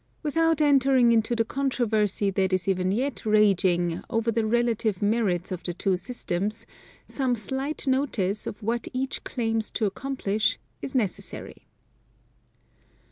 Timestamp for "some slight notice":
7.05-8.47